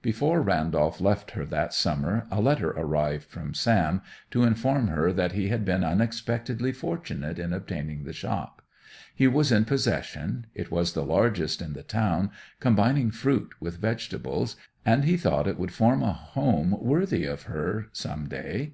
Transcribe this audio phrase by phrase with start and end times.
[0.00, 5.32] Before Randolph left her that summer a letter arrived from Sam to inform her that
[5.32, 8.62] he had been unexpectedly fortunate in obtaining the shop.
[9.14, 14.56] He was in possession; it was the largest in the town, combining fruit with vegetables,
[14.86, 18.72] and he thought it would form a home worthy even of her some day.